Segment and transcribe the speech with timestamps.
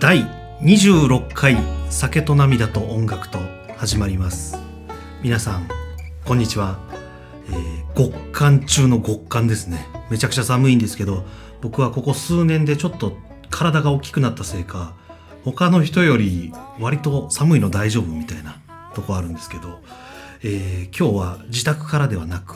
[0.00, 0.24] 第
[0.62, 1.56] 26回
[1.90, 3.40] 酒と涙と音楽と
[3.76, 4.56] 始まります。
[5.24, 5.68] 皆さん
[6.24, 6.78] こんにちは、
[7.48, 9.84] えー極寒中の極寒ですね。
[10.08, 11.24] めちゃくちゃ寒いんですけど
[11.60, 13.16] 僕はここ数年でちょっと
[13.50, 14.94] 体が大きくなったせいか
[15.44, 18.60] 他の人より割と寒いの大丈夫みたいな
[18.94, 19.80] とこあるんですけど、
[20.44, 22.54] えー今日は自宅からではなく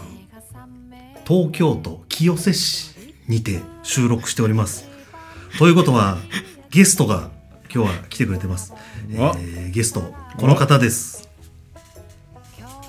[1.27, 2.95] 東京都清瀬市
[3.27, 4.89] にて収録しております。
[5.59, 6.19] ということは
[6.71, 7.32] ゲストが
[7.75, 8.75] 今日は来てくれてます、
[9.11, 11.31] えわーゲストこの方です。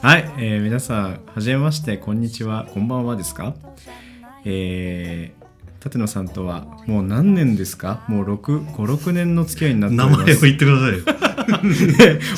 [0.01, 3.53] はい、えー皆さん、はじめまして、こんにちは、こんばんはですか？
[4.43, 8.03] えー、立野さんとはもう何年ですか？
[8.09, 10.25] もう6、5、6年の付き合いになってお名ります。
[10.25, 10.99] 前を言ってくださいよ。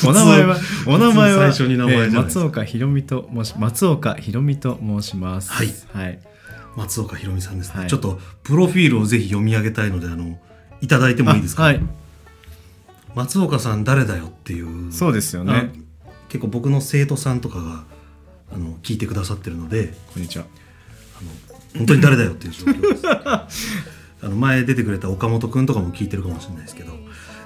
[0.07, 5.51] お名前は、お名前は、最初に名前じゃないえー松岡ひろみと申し、松岡ひろみと申します。
[5.51, 5.73] はい。
[5.93, 6.19] はい。
[6.75, 7.89] 松岡ひろみさんですね、はい。
[7.89, 10.37] ちょっとプロフィールをぜひ読み上げたいのであの
[10.81, 11.81] いただいてもいいですか、あはい。
[13.15, 15.53] 松岡さん誰だよっていうそうですよね。
[15.53, 17.85] あ結構僕の生徒さんとかが
[18.53, 20.45] あの聞いてくださってるのでこんにちは。
[21.77, 23.47] 本当に誰だよっていう状況ですあ
[24.29, 26.93] の前出てくれた岡本くんとかも聞いてるかもしれないですけど、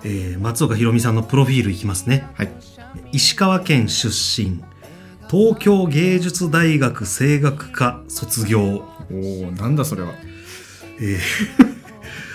[0.04, 2.52] えー松岡ひろみさんのプロフィールいきますねはい。
[3.12, 4.64] 石川県出身
[5.30, 8.62] 東京芸術大学声楽科卒業
[9.12, 10.14] おおなんだそれは。
[11.00, 11.69] えー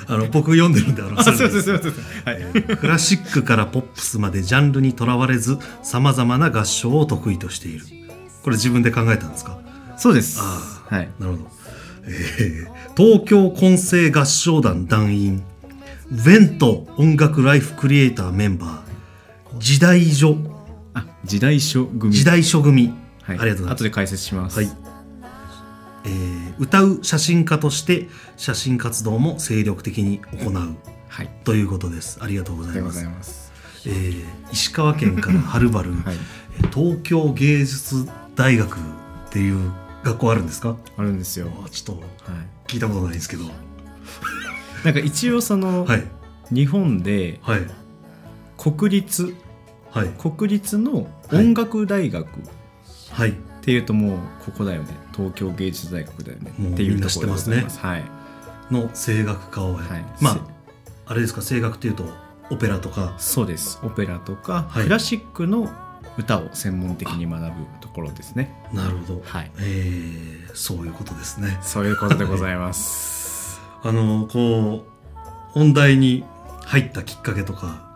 [0.07, 1.93] あの僕読んでるんであのあ、それですいません。
[1.93, 2.77] はい。
[2.77, 7.85] クラシックからポップスまでジャンルにとらわれずさまざまな合唱を得意としている
[8.43, 9.59] これ自分で考えたんですか？
[9.97, 10.41] そうです。
[10.41, 11.11] あはい。
[11.19, 11.51] なるほど、
[12.07, 15.43] えー東京混声合唱団団員
[16.11, 20.37] ベント音楽ライフクリエイターメンバー時代書
[20.93, 22.13] あ、時代書組。
[22.13, 23.39] 時代書組、はい。
[23.39, 24.57] ありがとうございます後で解説します。
[24.59, 24.84] はい。
[26.05, 30.77] えー歌う写真家として写真活動も精力的に行う
[31.09, 31.29] はい。
[31.45, 33.53] ということですありがとうございまありがとうございます。
[33.87, 36.17] えー石川県からはるばる、 はい。
[36.73, 38.79] 東京芸術大学っ
[39.31, 39.73] ていう
[40.05, 40.77] 学校あるんですか？
[40.97, 41.51] あるんですよ。
[41.65, 42.09] あちょっとは
[42.41, 42.47] い。
[42.69, 43.45] 聞いたことないですけど
[44.85, 46.05] なんか一応その、はい
[46.53, 47.63] 日本ではい
[48.59, 49.35] 国立
[49.91, 52.29] はい国立の音楽大学っ
[53.11, 53.35] はい
[53.65, 54.89] ていうともうここだよね。
[55.17, 56.53] 東京芸術大学だよね。
[56.73, 57.33] っていうところで
[57.63, 57.79] ます。
[57.81, 58.05] はい。
[58.71, 60.05] の声楽科をや、はい。
[60.21, 60.39] まあ
[61.07, 61.43] あれですか？
[61.43, 62.05] 声楽っていうと
[62.51, 63.15] オペラとか？
[63.19, 63.79] そうです。
[63.83, 64.85] オペラとか、はい。
[64.85, 65.71] クラシックの
[66.19, 67.49] 歌を専門的に学ぶ
[67.81, 68.55] ところですね。
[68.73, 69.51] なるほど、はい。
[69.59, 71.59] えーそういうことですね。
[71.63, 73.61] そういうことでございます。
[73.83, 75.19] あのこう
[75.53, 76.25] 本題に
[76.65, 77.91] 入ったきっかけとか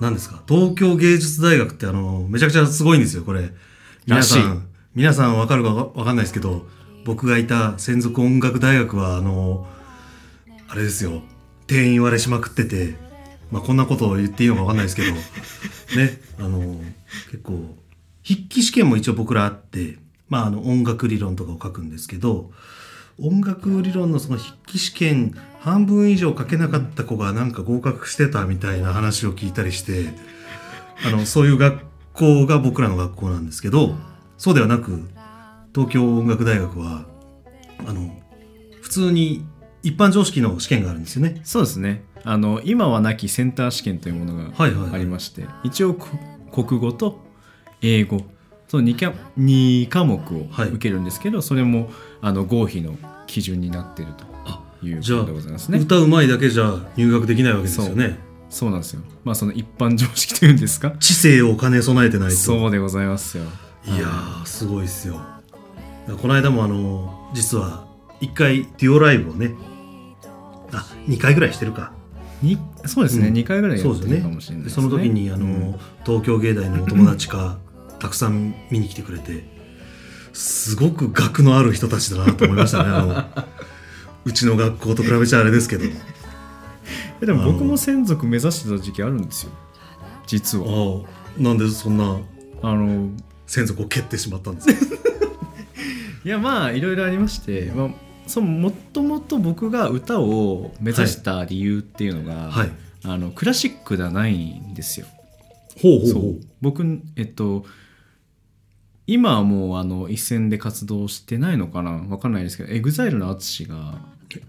[0.00, 0.40] 何ですか？
[0.46, 3.50] 東京芸術大学ってあのめちゃくちゃすごいんですよこれ
[4.06, 6.66] 皆さん皆さんわかるかわわかんないですけど
[7.04, 9.66] 僕がいた専属音楽大学はあの
[10.68, 11.22] あれですよ。
[11.66, 12.96] 定員割れしまくってて
[13.50, 15.12] まあこんなことを言っていいのかわかんないですけど
[15.96, 16.80] ねあの
[17.30, 17.76] 結構
[18.26, 22.50] 筆記試験も一応僕らあってまああの音楽理論とかを書くんですけど
[23.20, 30.12] 音楽理論のその筆記試験半分以上書けなかった子がなんか合格してたみたいな話を聞いたりして
[31.04, 31.89] あのそういう学
[32.20, 33.94] 校が僕らの学校なんですけど
[34.36, 35.08] そうではなく
[35.74, 37.06] 東京音楽大学は
[37.86, 38.14] あの
[38.82, 39.44] 普通に
[39.82, 41.40] 一般常識の試験があるんですよね。
[41.44, 46.08] そうですねあの今はなきセンター試験というものがはいはいはいありまして、一応こ
[46.64, 47.18] 国語と
[47.80, 48.20] 英語
[48.68, 54.12] その 2, 科2科目をはい受けるんですけど、それもあの合否の基準になっている
[54.44, 55.78] あというこじゃあとでございますね。
[55.78, 58.18] 歌うまいだけじゃ入学できないわけですよね。
[58.50, 59.00] そうなんですよ。
[59.24, 60.90] まあその一般常識というんですか？
[61.00, 62.36] 知性を兼ね備えてないと。
[62.36, 63.44] そうでございますよ。
[63.86, 65.18] いやーすごいっすよ
[66.20, 67.86] この間もあの実は
[68.20, 69.54] 1回デュオライブをね
[70.72, 71.92] あ2回ぐらいしてるか
[72.42, 74.88] にそうですね、うん2回ぐらいやそうですよねってるかもしれないですそね。
[74.88, 77.56] の時にあの、うん東京芸大のお友達が
[77.98, 79.44] たくさん見に来てくれて
[80.34, 83.44] すごく学のある人たちだなと思いましたねあの
[84.24, 85.92] うちの学校と比べちゃあれですけどえ
[87.20, 89.52] でも僕も専属目指してた時期あるんですよ。
[90.26, 90.66] 実は。
[90.66, 91.06] あ
[91.38, 91.42] あ。
[91.42, 92.18] なんでそんな
[92.62, 93.10] あの
[93.46, 94.96] 専属を蹴ってしまったんですか？
[96.24, 97.88] いやまあいろいろありまして、まあ、
[98.26, 102.70] そのもともと僕が歌を目指した理由っていうのが、はい。
[103.02, 105.06] あのクラシックではないんですよ。
[105.80, 106.40] ほうほうほそう。
[106.60, 106.84] 僕
[107.16, 107.64] えっと
[109.06, 111.92] 今はもうあの一線で活動してないのかな？
[111.92, 113.98] わかんないですけど EXILE の淳が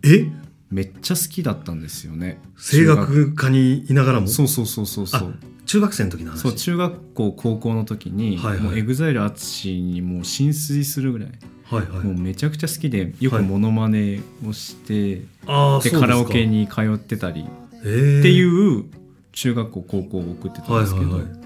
[0.04, 0.28] え？
[0.72, 2.40] めっちゃ好きだったんですよね。
[2.56, 4.28] 声楽科にいながらも？
[4.28, 5.36] そうそうそうそうそう。
[5.66, 6.38] 中学生の時の話？
[6.38, 8.60] そう中学校高校の時に、はいはい。
[8.62, 11.30] もう EXILE 淳にもう浸水するぐらい。
[11.66, 12.06] はいはい。
[12.06, 17.46] もうめちゃくちゃ好きでよくはいモノマネをして、ああでカラオケに通ってたり。
[17.84, 18.86] えっていうう
[19.34, 21.42] 中学校高校を送ってたんはいですけど、はいはい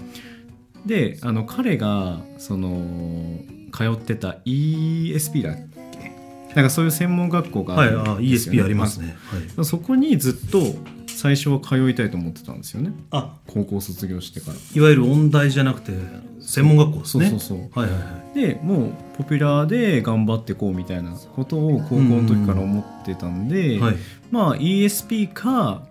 [0.86, 3.40] であの彼がその
[3.72, 5.75] 通ってた ESP だっけ
[6.56, 8.60] なんかそういう専門学校がはいあるんですよね。
[8.60, 9.14] ESP ありますね。
[9.56, 9.64] はい。
[9.66, 10.74] そこにずっと
[11.06, 12.92] 最初は通いたいと思ってたんですよね。
[13.10, 13.34] あ。
[13.46, 14.56] 高校卒業してから。
[14.74, 15.92] いわゆる音大じゃなくて
[16.40, 17.28] 専門学校ですね。
[17.30, 17.78] そうそうそう。
[17.80, 18.40] はいはいはい。
[18.40, 23.96] でもうポピュラーで頑張ってこうみたいなことを高校の時から思ってたんで、はい。
[24.30, 25.82] まあ ESP か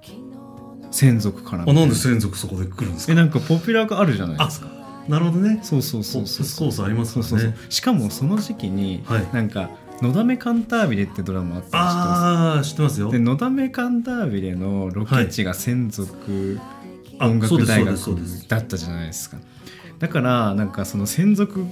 [0.89, 1.85] 専属かなな。
[1.85, 3.13] んで専属そこで来るんですか？
[3.13, 4.67] えなんかポピュラーがあるじゃないですか。
[5.07, 5.59] なるほどね。
[5.61, 6.71] そうそうそうそうそう。
[6.71, 7.53] そうねそう。
[7.69, 9.27] しかもその時期に、はい。
[9.31, 9.69] なんか
[10.01, 12.21] 「のだめカンタービレ」ってドラマあったの知ってます？
[12.21, 13.11] ああ知ってますよ。
[13.11, 16.59] でのだめカンタービレのロケ地が専属
[17.19, 17.97] あ音楽大学
[18.47, 19.37] だったじゃないですか。
[19.99, 21.65] だからなんかその専属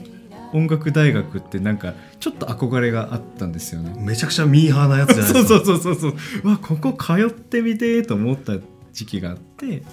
[0.54, 3.94] 音楽大学ってなんかちょっと憧れがあったんですよね。
[3.98, 5.50] めちゃくちゃミーハーなやつじゃないですか。
[5.50, 6.16] そうそうそうそうそう。
[6.44, 8.54] うわここ通ってみてーと思った
[8.94, 9.84] 時期があって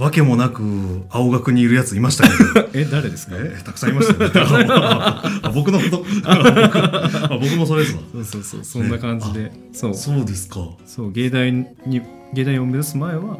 [0.00, 0.62] わけもなく
[1.10, 2.30] 青学にいるやついましたけ
[2.60, 2.68] ど。
[2.74, 3.36] え誰ですか？
[3.36, 4.66] えたくさんいましたよね。
[4.70, 6.04] あ僕のこと。
[6.24, 8.02] あ僕もそれですわ。
[8.14, 8.64] そうそうそう。
[8.64, 9.94] そんな感じで、そう。
[9.94, 10.60] そうですか。
[10.86, 11.68] そう芸大に
[12.32, 13.38] 芸大を目指す前は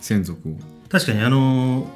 [0.00, 0.52] 専属を、
[0.88, 1.90] 確かにあの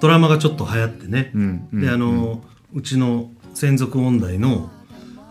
[0.00, 2.42] ドラマがちょっと流行ってね、うんうんであの、
[2.74, 4.70] うちの専属音大の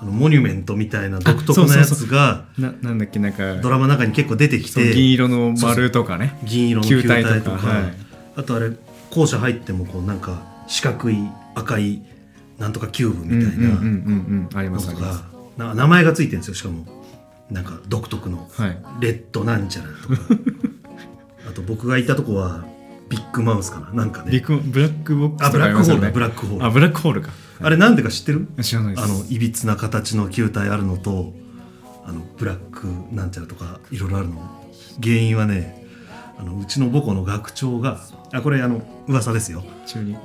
[0.02, 4.94] あのモニュメントみたいな独特なやつがななんだっけなんかドラマの中に結構出てきて。
[4.94, 6.38] 銀色の丸とかね。
[6.44, 7.58] 銀色の球球体体とか。
[7.58, 7.94] はい。
[8.38, 8.72] あとあれ
[9.10, 11.18] 校舎入ってもこうなんか四角い
[11.56, 12.02] 赤い
[12.58, 13.86] なんとかキューブみたいなうんうんうんう
[14.46, 14.96] んうんあります
[15.58, 16.54] 名前がついてるんですよ。
[16.54, 16.86] しかも
[17.52, 18.48] なんか独特の。
[18.52, 18.78] はい。
[19.02, 20.34] レッドなんちゃらとか。
[21.50, 22.64] あと僕がいたとこは
[23.10, 23.92] ビッグマウスかな？
[23.92, 24.32] なんかね。
[24.32, 26.66] ビッグブラックボックスあブラックホールブラックホール。
[26.66, 27.32] あブラックホールか。
[27.62, 28.48] あれなんでか知ってる？
[28.62, 29.04] 知らないです。
[29.04, 31.34] あのいびつな形の球体あるのと
[32.06, 34.36] あのブラックなんちゃらとかいろいろあるの。
[35.02, 35.88] 原因はね
[36.38, 38.00] あのうちの母校の学長が
[38.32, 39.64] あこれあの噂ですよ。
[39.86, 40.20] 中にいや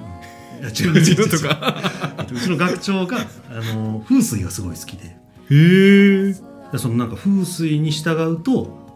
[0.71, 1.31] 違う違う違う。
[1.31, 2.27] とか。
[2.31, 3.19] うちの学長が
[3.51, 5.07] あの風水がすごい好きで。
[5.07, 5.15] へ
[5.51, 6.35] え
[6.73, 8.53] でそのなんか風水に従うと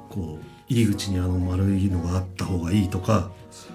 [0.08, 3.30] こう入り口にあの丸いのがあった方がいいとか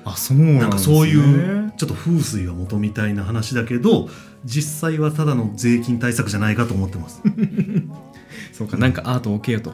[0.06, 0.60] あそうなんね。
[0.60, 4.10] なんかそういうちょっと風水が元みたいな話だけど
[4.46, 7.22] 実際はただの税金対策じゃないかと思ってます。
[8.52, 9.74] そうかなんかアート置けよと。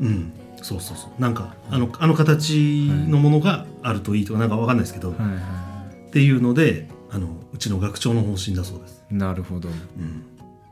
[0.00, 0.32] うん、
[0.62, 1.20] そうそうそう。
[1.20, 9.04] なんかあのあの形のものがあるといいとかなんかわかんないですけど、はいはっていうのであのうちの学長の方針だそうです。
[9.10, 9.68] いなるほど。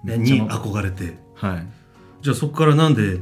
[0.07, 1.17] うん、に憧れて。
[1.35, 1.67] はい。
[2.23, 3.21] じゃあそこからなんで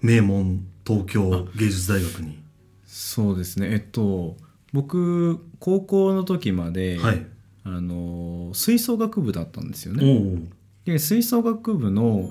[0.00, 2.38] 名門東京芸術大学に。
[2.84, 3.72] そうですね。
[3.72, 4.36] えっと
[4.72, 7.26] 僕高校の時まで、はい。
[7.64, 10.48] あの吹奏楽部だったんですよおね。
[10.86, 12.30] おで吹奏楽部の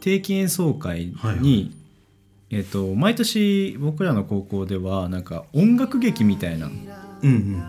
[0.00, 1.72] 定期演奏会に、はいはい。
[2.50, 6.74] えっと毎年僕らの高校ではなんか音楽劇みたいなうん
[7.22, 7.64] うん。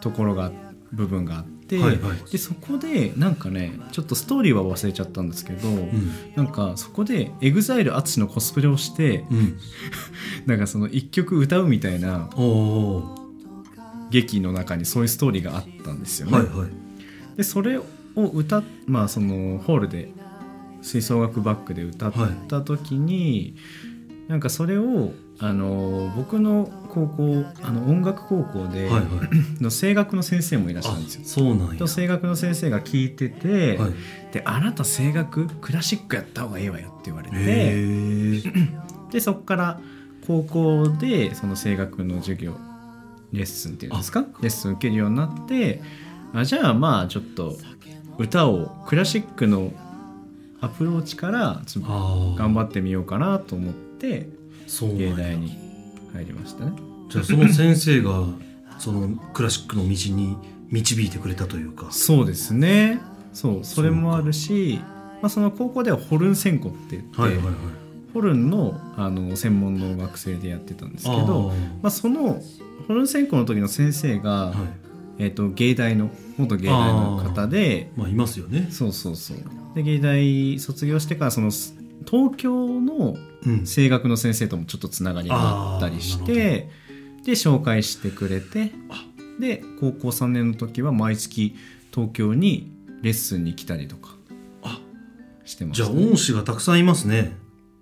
[0.00, 0.50] ところが
[0.92, 6.12] 部分があって、はいはいでそこでなんかねちょっとストーリーは忘れちゃったんですけど、うん。
[6.34, 9.58] なんかそこで EXILE 淳のコスプレをしてうん。
[10.46, 12.30] なんかその一曲歌うみたいな
[14.10, 16.32] 劇の中にそういうストーリーがあったんですよね。
[16.32, 16.68] はいはい。
[17.36, 17.84] でそれを
[18.16, 20.10] 歌っまあそのホールで
[20.82, 22.12] 吹奏楽バックで歌っ
[22.48, 23.56] た時に、
[24.28, 26.70] なんかそれをあの僕の
[27.06, 29.02] 高校あの音楽高校で、はいはい。
[29.62, 31.20] の声楽の先生もいらっしゃあるんですよ。
[31.24, 31.74] そうなんや。
[31.76, 33.92] と声楽の先生が聞いてて、はい。
[34.32, 38.42] であなた声楽クラシックやった方がいいわよって言われて
[39.10, 39.80] でそこから
[40.26, 42.54] 高校でその声楽の授業
[43.32, 44.20] レッスンっていうんですか？
[44.42, 45.80] レッスン受けるようになって
[46.34, 47.56] あじゃあまあちょっと
[48.18, 49.72] 歌をクラシックの
[50.60, 54.28] アプローチからちょっとああ頑張ってみようかなと思って
[54.98, 55.56] 芸大に
[56.12, 56.72] 入りましたね。
[57.08, 58.24] じゃあその先生が
[58.78, 60.36] そのクラシックの道に
[60.70, 61.90] 導いてくれたというか。
[61.90, 63.00] そうですね。
[63.32, 64.80] そうそれもあるし
[65.20, 67.54] まあ、その高校ではホルン専攻って言って、はいはいはい。
[68.14, 72.40] ホルンのあの専門の学生でやってたんですけどあまあ、その
[72.86, 74.68] ホルン専攻の時の先生が、ーはい。
[75.20, 78.68] えー、と芸大の元芸大の方でまあいますよね。
[78.70, 79.38] そうそうそう。
[79.74, 81.74] で芸大卒業してからそのす
[82.06, 83.66] 東京のうん。
[83.66, 86.70] 声楽の先生ともちょっとつながりがあったりしあーて
[87.24, 88.72] で紹介してくれて
[89.38, 91.56] で高校3年の時は毎月
[91.92, 92.72] 東京に
[93.02, 94.10] レッスンに来たりとか
[94.62, 94.78] あ。
[95.44, 97.36] してまじゃあ恩師がたくさんいますね。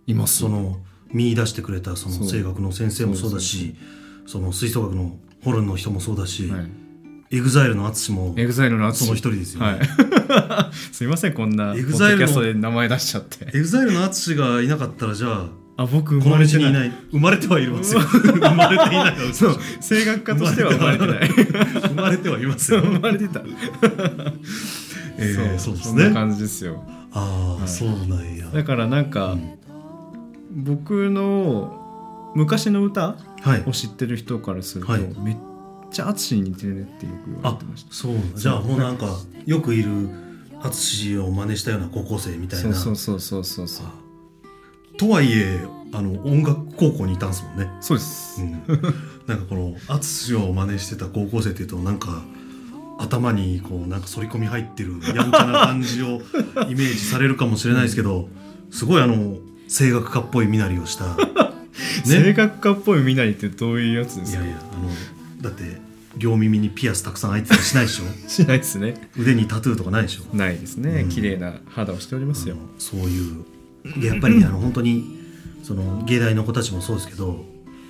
[0.06, 0.78] いますその
[1.12, 3.74] 見出してくれたその声楽の先生もそうだし
[4.26, 6.70] その吹奏楽のホルンの人もそうだし、はい、
[7.30, 10.74] エグザイルの淳もエグザイルのその一人ですよね、はい。
[10.94, 13.46] すいませんこんなポッド EXILE のキャストで名前出しちゃって。
[13.56, 16.72] エグザイルの淳がいなかったらじゃああ僕生まれてない。
[16.72, 16.92] ない。
[17.10, 19.56] 生まれてはいるんですよ生まれていないそう。
[19.86, 21.28] 声楽家としては生まれてない。
[21.28, 22.80] 生まれてはいますよ。
[22.82, 23.40] 生まれてた。
[25.18, 26.82] えーそうですそんなね感じですよ。
[27.12, 27.68] ああ、はい。
[27.68, 28.46] そうなんや。
[28.52, 29.36] だからなんか、
[30.54, 33.62] 僕の昔の歌はい。
[33.66, 35.02] を知ってる人からすると、はい。
[35.22, 35.36] めっ
[35.90, 37.92] ちゃ淳に似てるねってよく言われあてました。
[37.94, 38.14] そう。
[38.34, 39.06] じゃあもうなんか
[39.44, 39.90] よくいる
[40.62, 43.68] 淳を真似したような高校生みたいそうなそうそうそうそう。
[43.68, 43.86] そう
[44.98, 45.60] とはいえ
[45.92, 48.52] あの音楽高校にいたんですもんね、そうです、うん、
[49.26, 52.22] なんかこの淳を真似してた高校生っていうとなんか
[52.98, 56.20] 頭にこうなんか反り込み入ってるやんちゃな感じを
[56.68, 58.28] イメージされるかもしれないですけど
[58.70, 59.36] すごいあの
[59.68, 61.16] 声楽家っぽい身なりをした、
[62.06, 64.42] 声 ね、楽家っぽい身なりってどういうやつですか？
[64.42, 65.80] いやいやあのだって
[66.16, 68.04] 両耳にピアスたくさん開いてたりしないでしょ？
[68.28, 69.08] しないですね。
[69.18, 70.36] 腕にタトゥーとかないでしょ？
[70.36, 71.08] ないですね、うん。
[71.10, 73.44] 綺麗な肌をしておりますよ、そういうで
[74.00, 75.04] やっぱりあの本当に
[75.62, 77.44] その芸大の子たちもそうですけど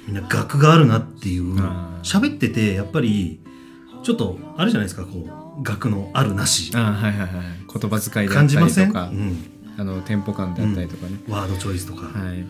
[0.07, 1.57] みんな学があるなっていう
[2.03, 3.41] 喋っててやっぱり
[4.03, 5.27] ちょっとあるじゃないですかこ
[5.59, 6.71] う学のあるなし。
[6.77, 7.31] あはいはいはい。
[7.81, 9.37] 言葉遣いであ感ったじません、りとか、うん、
[9.77, 12.39] あのテンポ感であったりとかね、ワードチョイスとか、はい。
[12.39, 12.45] や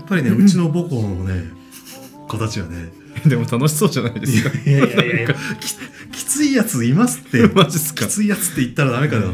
[0.00, 1.44] っぱりねうちの母校のね
[2.26, 2.92] 子たちはね。
[3.26, 4.58] でも楽しそうじゃないでいすか。
[4.70, 5.34] やいやいやいや。
[5.60, 7.46] ききついやついますって。
[7.54, 8.06] マジっすか。
[8.06, 9.26] きついやつって言ったらダメかな、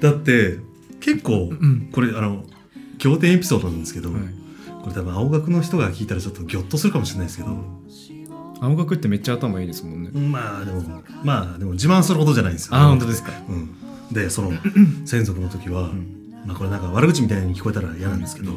[0.00, 0.58] だって
[1.00, 1.88] 結構ん。
[1.92, 2.44] これあの
[3.02, 4.22] 仰天エピソードなんですけど、はい。
[4.82, 7.50] これ多分青学の人が聞いたらちょっとギョッとするかもしれないですけど、
[8.60, 10.82] 青学ってめっちゃ頭いいですもんね、まあでも
[11.24, 12.76] まあでも自慢するほどじゃないんですよ。
[12.76, 13.32] あ本当ですか。
[13.48, 13.70] うん、
[14.12, 14.52] でその
[15.06, 15.92] 専属の時は、
[16.46, 18.52] まあこれなんか悪口みたいに聞こえたら嫌なんですけど、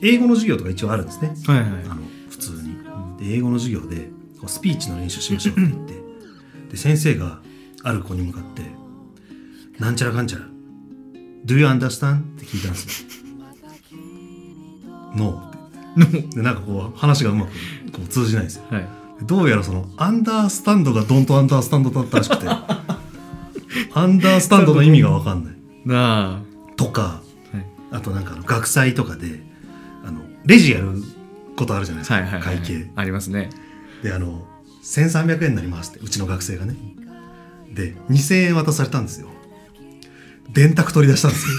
[0.00, 1.68] 英語の授業とか一応あるんですね、はいはい。
[1.88, 2.76] あの普通に。
[3.18, 4.08] で英語の授業で
[4.40, 5.94] こうスピーチの練習しましょうって言って
[6.72, 7.40] で先生が
[7.84, 8.62] ある子に向かって
[9.78, 10.46] 「なんちゃらかんちゃら
[11.44, 13.21] Do you understand?」って聞いたんですよ。
[15.16, 17.48] ノーってでなんかこう話がうまく
[17.92, 18.64] こう通じないんですよ。
[18.70, 18.88] はい。
[19.22, 22.46] どうやらそのアンダースタンドがドンとアンダースタンドだったらしくて。
[23.94, 25.54] アンダースタンドの意味が分かんない。
[25.84, 26.42] な
[26.76, 27.66] とかあはい。
[27.90, 29.42] あとなんかあの学祭とかで
[30.04, 31.02] あのレジやる
[31.56, 32.90] ことあるじゃないですか、はいはいはい、会計。
[32.96, 33.50] ありますね。
[34.02, 34.46] であの
[34.82, 36.74] 1300円になりますってうちの学生がね。
[37.72, 39.28] で2000円渡されたんですよ。
[40.52, 41.52] 電卓取り出したんですよ。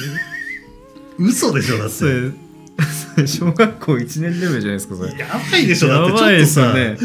[1.20, 2.43] 嘘でしょだって
[3.26, 5.12] 小学校1年レベルじゃないですかそれ。
[5.18, 6.18] やばいでしょだって。
[6.18, 6.98] ちょっとさ、ね。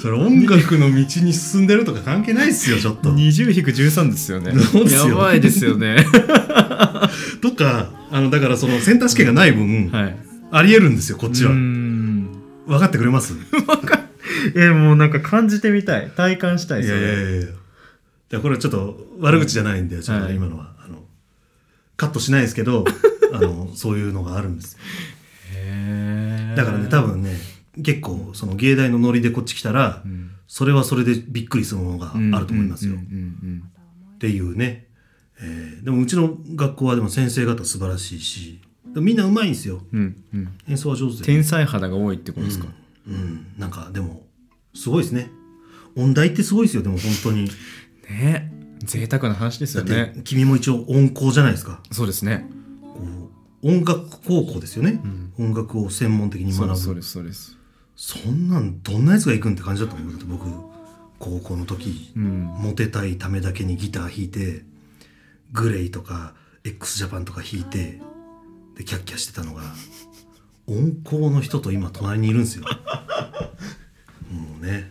[0.00, 3.10] それ音楽の道に進んでるとか関係ないっすよちょっと。
[3.14, 4.52] 20-13ですよね。
[4.58, 6.04] そうですよやばいですよね。
[7.42, 10.16] とかあのだからそのセンター試験がない分、はい。
[10.52, 11.50] ありえるんですよこっちは。
[11.52, 12.30] 分
[12.78, 13.34] かってくれます？
[14.56, 16.10] えもうなんか感じてみたい。
[16.16, 17.40] 体感したいいですよねやいやいや。
[17.40, 17.46] いや
[18.30, 21.04] でこれはちょっと悪口じゃないんで、ちょっと今のは、あの
[21.96, 22.84] カットしないですけど
[23.32, 24.76] あのそういうのがあるんです
[26.56, 27.36] だからね多分ね
[27.82, 30.30] 結構その芸大のノリでこっち来たら、ん。
[30.46, 33.62] それはそれでびっくりするものがあると思いますよ、うんうん
[34.16, 34.88] っていうね、
[35.40, 38.60] えーでもうちの学校はでも先生方素晴らしいし
[38.96, 39.80] みんなうまいんですよ。
[39.92, 40.40] うんうん。
[40.40, 42.66] うん演奏は上手で、天才肌が多いってことですか、
[43.06, 44.26] うん、なんかでも
[44.74, 45.30] すごいですね。
[45.96, 47.48] 音大ってすごいですよでも本当に。
[48.10, 48.52] ね。
[48.84, 50.20] 贅沢な話ですよね。
[50.24, 51.80] 君も一応音高じゃないですか。
[51.92, 52.46] そうですね
[53.62, 55.00] 音楽高校ですよね、
[55.38, 56.76] 音楽を専門的に学ぶ。
[56.76, 57.56] そうですそうです
[57.96, 60.46] そんなんどんなやつが行くんって感じだと思うだって僕。
[61.18, 62.44] 高校の時、うん。
[62.46, 64.64] モテたいためだけにギター弾いて
[65.52, 66.32] グレイとか
[66.64, 68.00] x ジャパンとか弾いて
[68.76, 69.62] でキャッキャしてたのが
[70.66, 72.64] 音高の人と今隣にいるんですよ。
[74.32, 74.90] もうね。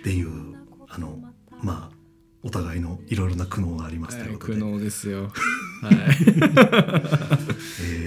[0.00, 0.54] っていう
[0.88, 1.22] あの
[1.62, 1.96] まあ
[2.42, 5.24] お互いのいろいろな苦悩がありますということで、苦悩ですよ。
[5.82, 5.92] はい。
[5.92, 7.35] えー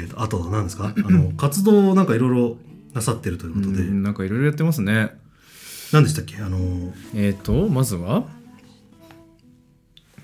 [0.10, 0.94] とあとは何ですか？
[0.98, 2.58] あの活動をなんかいろいろ
[2.94, 5.18] なさってるということで、うんなんかいろいろやってますね。
[5.92, 6.38] 何でしたっけ？
[6.38, 8.26] あのえっ、とまずは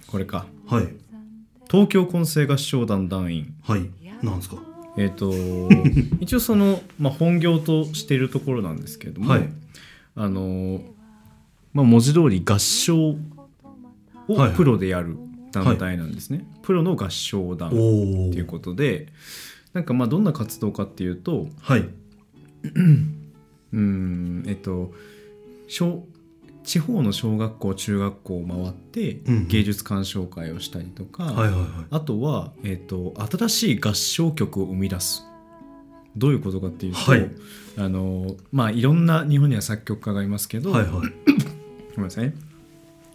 [0.07, 0.45] これか。
[0.67, 0.87] はい。
[1.69, 3.53] 東京混声合唱団団員。
[3.63, 3.89] はい。
[4.23, 4.57] なんですか？
[4.97, 5.33] えっ、と
[6.21, 9.49] 一応その、まあ、本業としているところなんですけれども、はい。
[10.15, 10.81] あの
[11.73, 13.17] まあ、文字通り合唱を
[14.27, 14.55] はいはい。
[14.55, 15.17] プロでやる
[15.51, 19.07] 団体なんですね、プロの合唱団ということで
[19.75, 21.87] なんかまあどんな活動かっていうとはい。
[23.73, 24.93] うんえっと
[25.67, 26.07] 小
[26.63, 31.69] 地方の小学校中学校を回ってうん芸術鑑賞会をしたりとか、はいはいはい。
[31.91, 35.25] あとは、えっと新しい合唱曲を生み出す。
[36.15, 37.29] どういうことかっていうと、はい。
[37.77, 40.91] あのまあいろんな日本には作曲家がいますけど、はいはい。
[40.95, 41.01] ご
[41.97, 42.27] めんなさい。
[42.27, 42.33] ね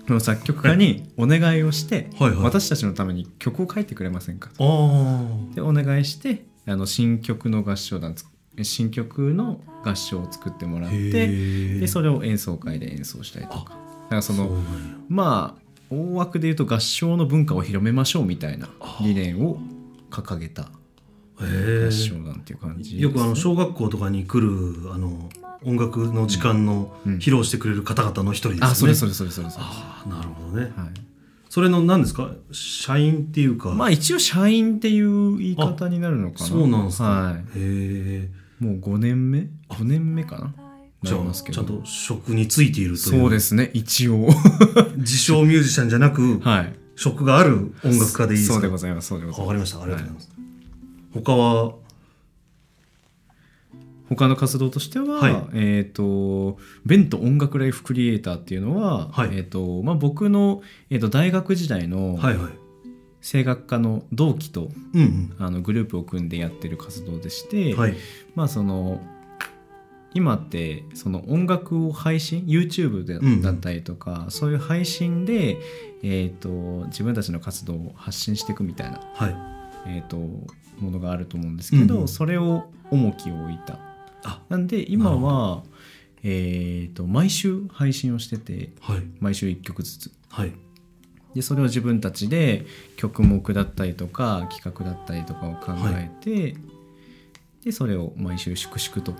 [0.07, 2.43] その作曲家にお願いをして、はいはい。
[2.43, 4.63] 私たちのために曲を書いてくれませんかと。
[4.63, 8.25] ああでお願いしてあの新曲の合唱団つ、
[8.63, 11.81] 新曲の合唱を作ってもらっへてー。
[11.81, 13.65] でそれを演奏会で演奏したりとか。
[13.65, 14.51] だからその
[15.09, 18.69] まあ大枠で言うと合唱の文化を広めましょうみたいな
[19.01, 19.59] 理念を
[20.11, 20.63] 掲げた
[21.41, 25.31] へ合唱ー団っていう感じね、よくあの小学校とかに来るあの
[25.65, 27.17] 音楽の時間のうん。
[27.17, 28.73] 披露してくれる方々の一人ですよね。
[28.73, 30.73] あそれそれそれそれそれあなるほどね。
[30.77, 31.10] はい
[31.51, 32.31] それの何ですか？
[32.53, 33.71] 社員っていうか。
[33.71, 37.05] まあ一応社員っていう言い方になるのかなそうなんですか。
[37.05, 38.29] はへえ。
[38.63, 40.55] い、もう5年目？5年目かな？
[41.03, 43.21] じゃあなりますけどちゃんと職についているという。
[43.21, 44.29] そうですね一応
[44.99, 48.55] 自称ミュージシャンじゃなく、はい職がある音楽家でいいですか？
[48.55, 49.83] そうでございますそうでございますわかりました。
[49.83, 50.31] ありがとうございます。
[51.15, 51.75] 他は？
[54.11, 62.53] 他の活動としては、はいえっ、とベント音楽ライフクリエイターっていうのは、はいえっ、とまあ僕のえっ、と大学時代のはいはい。
[63.23, 67.79] 声楽科の同期とうんあのグループを組んでやってる活動でして、うん。
[67.79, 67.95] はい。
[68.35, 69.01] まあその
[70.13, 75.59] 今ってその音楽を配信 YouTube でうんうんだったりとか、そういう配信で、
[76.03, 79.35] えー、と自分たちの活動を発信していくみたいな、はい。
[79.87, 83.79] えー、とものがあると思うんですけど、うんうんそれを重きを置いた
[84.25, 85.63] あなんで今は、
[86.23, 89.03] えー、と毎週配信をしててはい。
[89.21, 90.53] 毎週1曲ずつはい。
[91.35, 96.57] でそれを自分たちで曲目だったりとか企画だったりとかを考えて、
[97.65, 99.15] でそれを毎週粛々と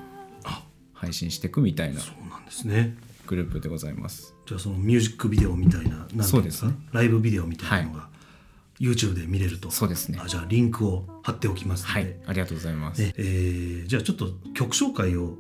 [0.45, 2.97] あ配信していくみたいなそうなんですね。
[3.27, 4.35] グループでございます。
[4.45, 6.09] じゃあそのミュージックビデオみたいな、なん
[6.43, 8.09] ですねライブビデオみたいなのが、
[8.81, 9.71] YouTube で見れると。
[9.71, 10.19] そうですね。
[10.23, 12.01] あじゃあリンクを貼っておきますので。
[12.01, 13.03] はい、ありがとうございます。
[13.03, 15.37] ねえーじゃあちょっと曲紹介を、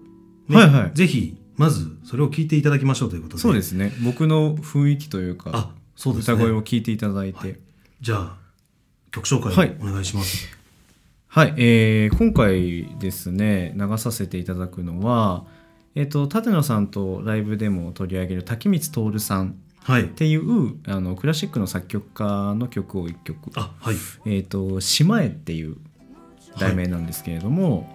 [0.48, 0.90] ねはいはい。
[0.94, 3.42] ぜひまずそれを聞いていただきましょうということで。
[3.42, 3.92] そうですね。
[4.04, 6.34] 僕の雰囲気というか、あそうですね。
[6.34, 7.56] 歌声を聞いていただいて、はい。
[8.00, 8.36] じゃあ
[9.10, 9.76] 曲紹介はい。
[9.80, 10.60] をお願いします。
[11.32, 15.44] はい、えー今回ですね流させていただくのは、
[15.94, 23.50] えっと舘野さんとライブでも取り上げる滝光徹さんはいっていうあのクラシックの作曲家の曲を1曲。
[23.56, 25.76] あはい「えー、と島へ」っていう
[26.58, 27.88] 題名なんですけれども、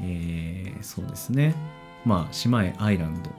[0.00, 1.54] えーそうですね。
[2.04, 3.30] まあ「島へアイランド」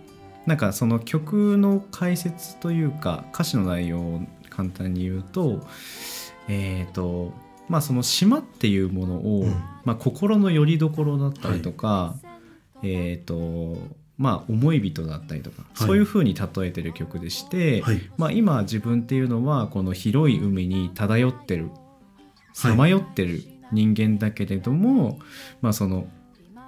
[0.47, 5.65] なんかその曲の解説というか歌詞の内容を簡単に言うと
[6.47, 7.33] えっ、と
[7.67, 9.51] まあその島っていうものを、うん。
[9.83, 12.15] まあ、心の拠り所だったりとか、
[12.83, 13.77] えっ、と
[14.17, 15.87] まあ思い人だったりとか、はい。
[15.87, 18.01] そういうふうに例えてる曲でして、はい。
[18.17, 21.69] まあ、今自分っていうのはこの広い海に漂ってる
[22.53, 25.19] さまよってる人間だけれども、
[25.61, 26.07] まあその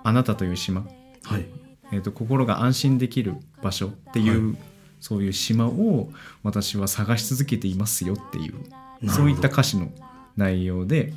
[0.04, 0.86] あなたという島、
[1.24, 1.46] はい。
[1.92, 4.58] えー、と心が安心できる場所っていう、は
[5.00, 6.10] そういう島を
[6.44, 9.90] 私は探し続けていますよっていうそういった歌詞の
[10.36, 11.14] 内容で、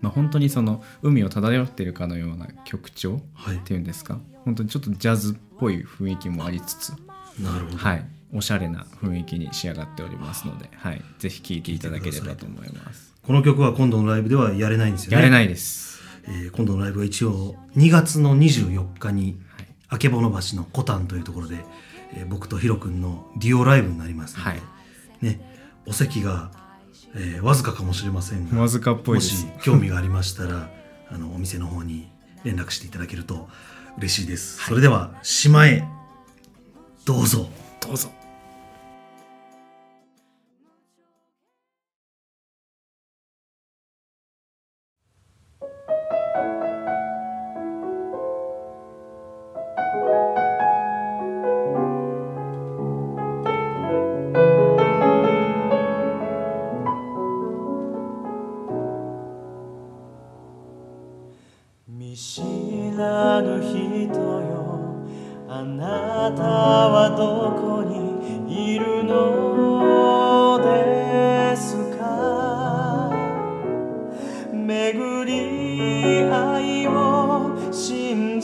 [0.00, 3.56] まあ、本当にその海を漂ってるかのような曲調はい。
[3.56, 6.90] っていうんですか本当にちょっとジャズっぽい雰囲気もありつつ
[7.40, 13.14] なるほど、はい、おしゃれな雰囲気に仕上がっておりますので、はい、ぜひ聴いていただければと思います。
[13.26, 15.16] この曲は今度のライブではやれないんですよね。
[15.16, 16.02] い、やれないです。
[16.26, 21.64] えー今度のライブは一応2月の24日にはい、あけぼの橋のコタンというところで、
[22.14, 24.60] えー僕とヒロ君のデュオライブになりますので、はい。
[25.22, 25.40] ね、
[25.86, 26.50] お席が、
[27.14, 29.46] えーわずかかもしれませんがわずかっぽいです。
[29.46, 30.70] もし興味がありましたら
[31.10, 32.08] あのお店の方に
[32.44, 33.48] 連絡していただけると
[33.98, 35.84] 嬉しいです、それでは島へ
[37.04, 37.48] どうぞ。
[37.80, 38.23] どうぞ。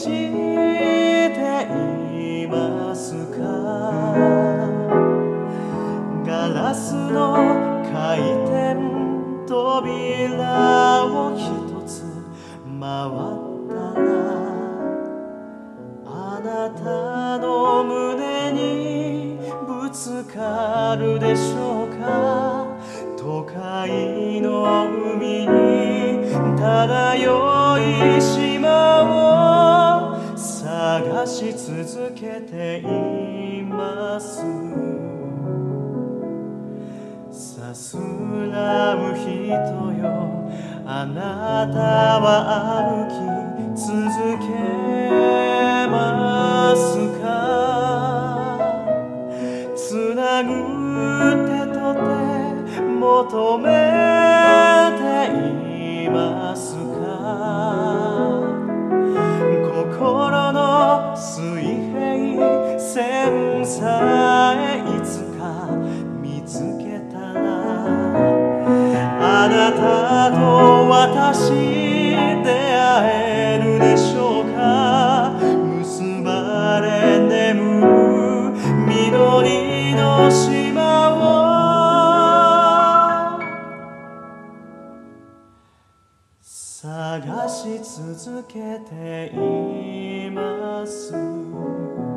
[0.01, 0.50] 信
[40.87, 41.79] あなた
[42.21, 42.27] は
[42.81, 43.13] 歩き
[43.77, 43.89] 続
[44.41, 44.45] け
[45.89, 46.79] ます
[47.21, 47.29] か？
[49.77, 50.49] つなぐ
[51.47, 53.69] 手と手求め
[79.95, 81.41] の島を
[86.43, 92.10] 探し続けています。